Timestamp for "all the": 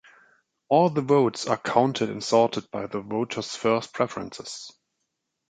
0.67-1.03